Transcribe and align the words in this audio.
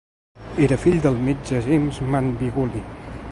Era 0.67 0.79
fill 0.85 0.97
del 1.03 1.19
metge 1.27 1.61
James 1.67 1.99
Manby 2.15 2.49
Gully. 2.57 2.85